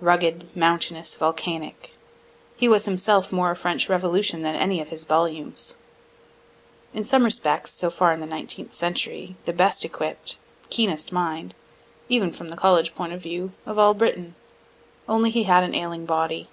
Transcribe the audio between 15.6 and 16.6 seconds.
an ailing body.